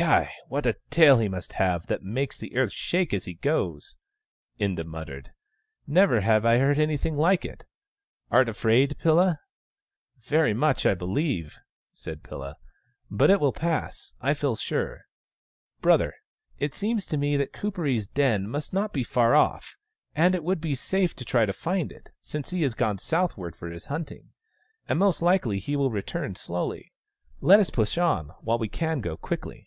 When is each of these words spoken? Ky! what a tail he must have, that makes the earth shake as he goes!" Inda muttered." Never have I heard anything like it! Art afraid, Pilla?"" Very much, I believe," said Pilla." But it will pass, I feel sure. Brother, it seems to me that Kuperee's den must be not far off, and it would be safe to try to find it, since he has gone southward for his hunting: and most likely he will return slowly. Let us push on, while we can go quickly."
Ky! 0.00 0.30
what 0.48 0.64
a 0.64 0.76
tail 0.88 1.18
he 1.18 1.28
must 1.28 1.52
have, 1.54 1.86
that 1.88 2.02
makes 2.02 2.38
the 2.38 2.56
earth 2.56 2.72
shake 2.72 3.12
as 3.12 3.26
he 3.26 3.34
goes!" 3.34 3.98
Inda 4.58 4.82
muttered." 4.86 5.30
Never 5.86 6.22
have 6.22 6.46
I 6.46 6.56
heard 6.56 6.78
anything 6.78 7.18
like 7.18 7.44
it! 7.44 7.66
Art 8.30 8.48
afraid, 8.48 8.96
Pilla?"" 8.98 9.40
Very 10.30 10.54
much, 10.54 10.86
I 10.86 10.94
believe," 10.94 11.58
said 11.92 12.22
Pilla." 12.22 12.56
But 13.10 13.28
it 13.28 13.40
will 13.40 13.52
pass, 13.52 14.14
I 14.22 14.32
feel 14.32 14.56
sure. 14.56 15.02
Brother, 15.82 16.14
it 16.58 16.72
seems 16.74 17.04
to 17.04 17.18
me 17.18 17.36
that 17.36 17.52
Kuperee's 17.52 18.06
den 18.06 18.48
must 18.48 18.72
be 18.72 18.76
not 18.80 19.06
far 19.06 19.34
off, 19.34 19.76
and 20.16 20.34
it 20.34 20.44
would 20.44 20.62
be 20.62 20.74
safe 20.74 21.14
to 21.16 21.26
try 21.26 21.44
to 21.44 21.52
find 21.52 21.92
it, 21.92 22.10
since 22.22 22.48
he 22.48 22.62
has 22.62 22.72
gone 22.72 22.96
southward 22.96 23.54
for 23.54 23.68
his 23.68 23.84
hunting: 23.84 24.30
and 24.88 24.98
most 24.98 25.20
likely 25.20 25.58
he 25.58 25.76
will 25.76 25.90
return 25.90 26.36
slowly. 26.36 26.90
Let 27.42 27.60
us 27.60 27.68
push 27.68 27.98
on, 27.98 28.30
while 28.40 28.56
we 28.58 28.70
can 28.70 29.02
go 29.02 29.18
quickly." 29.18 29.66